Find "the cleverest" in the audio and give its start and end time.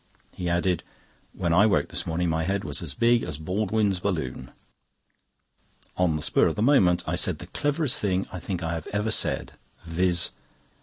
7.37-7.99